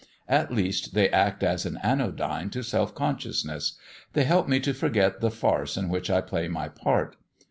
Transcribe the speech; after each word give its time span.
At 0.27 0.51
least 0.51 0.95
they 0.95 1.09
act 1.11 1.43
as 1.43 1.63
an 1.63 1.77
anodyne 1.83 2.49
to 2.53 2.63
self 2.63 2.95
consciousness; 2.95 3.77
they 4.13 4.23
help 4.23 4.47
me 4.47 4.59
to 4.61 4.73
forget 4.73 5.21
the 5.21 5.29
farce 5.29 5.77
in 5.77 5.89
which 5.89 6.09
I 6.09 6.21
play 6.21 6.47
my 6.47 6.69
part. 6.69 7.17